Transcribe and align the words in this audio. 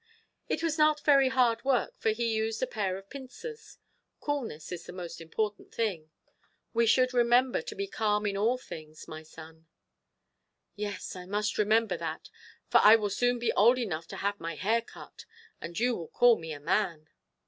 "It 0.49 0.63
was 0.63 0.79
not 0.79 1.01
very 1.05 1.29
hard 1.29 1.63
work, 1.63 1.93
for 1.99 2.09
he 2.09 2.33
used 2.33 2.63
a 2.63 2.65
pair 2.65 2.97
of 2.97 3.11
pincers. 3.11 3.77
Coolness 4.19 4.71
is 4.71 4.87
the 4.87 4.91
most 4.91 5.21
important 5.21 5.71
thing. 5.71 6.09
We 6.73 6.87
should 6.87 7.13
remember 7.13 7.61
to 7.61 7.75
be 7.75 7.85
calm 7.85 8.25
in 8.25 8.35
all 8.35 8.57
things, 8.57 9.07
my 9.07 9.21
son." 9.21 9.67
"Yes, 10.75 11.15
I 11.15 11.27
must 11.27 11.59
remember 11.59 11.97
that, 11.97 12.31
for 12.67 12.79
I 12.79 12.95
will 12.95 13.11
soon 13.11 13.37
be 13.37 13.53
old 13.53 13.77
enough 13.77 14.07
to 14.07 14.15
have 14.17 14.39
my 14.39 14.55
hair 14.55 14.81
cut, 14.81 15.25
and 15.61 15.79
you 15.79 15.95
will 15.95 16.07
call 16.07 16.35
me 16.35 16.51
a 16.51 16.59
man." 16.59 17.07